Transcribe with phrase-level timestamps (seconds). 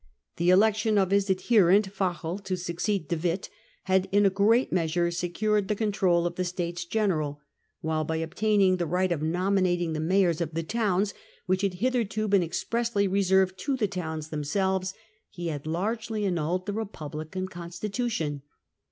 [0.37, 1.63] The election of his adhc.
[1.63, 3.51] rent Fagel to succeed De Witt
[3.83, 6.43] had in a great His power in °,,,_,„° the measure secured the control of the
[6.43, 7.39] States Repubhc General;
[7.81, 11.13] while, by obtaining the right of nominating the mayors of the towns,
[11.45, 14.95] which had hitherto been expressly reserved to the towns themselves,
[15.29, 18.41] he had largely annulled the republican constitution.